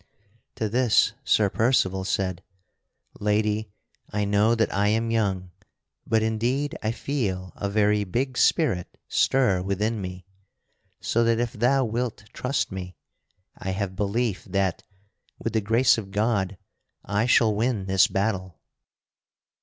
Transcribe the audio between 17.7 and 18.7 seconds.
this battle."